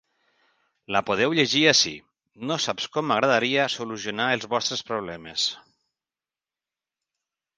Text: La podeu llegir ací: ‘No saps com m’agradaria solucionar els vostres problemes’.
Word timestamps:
La 0.93 1.01
podeu 1.09 1.33
llegir 1.39 1.59
ací: 1.71 1.91
‘No 2.51 2.57
saps 2.63 2.87
com 2.95 3.09
m’agradaria 3.11 3.67
solucionar 3.75 4.29
els 4.39 4.49
vostres 4.55 4.83
problemes’. 4.89 5.47